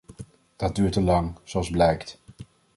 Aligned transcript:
Dat 0.55 0.75
duurt 0.75 0.93
te 0.93 1.01
lang, 1.01 1.35
zoals 1.43 1.69
blijkt. 1.69 2.21